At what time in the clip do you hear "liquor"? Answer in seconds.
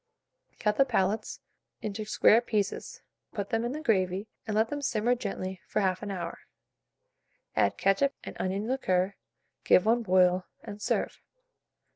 8.67-9.15